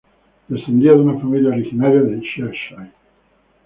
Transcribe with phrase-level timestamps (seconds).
[0.47, 2.91] Descendía de una familia originaria de Cheshire.